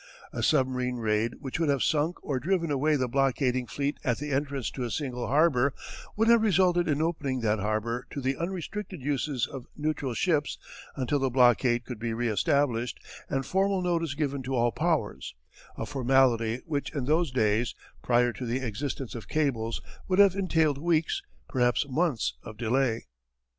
[0.33, 4.31] A submarine raid which would have sunk or driven away the blockading fleet at the
[4.31, 5.75] entrance to a single harbour
[6.15, 10.57] would have resulted in opening that harbour to the unrestricted uses of neutral ships
[10.95, 15.35] until the blockade could be re established and formal notice given to all powers
[15.77, 20.79] a formality which in those days, prior to the existence of cables, would have entailed
[20.79, 23.05] weeks, perhaps months, of delay.